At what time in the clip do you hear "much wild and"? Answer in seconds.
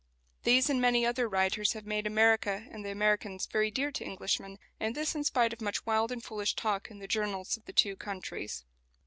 5.61-6.23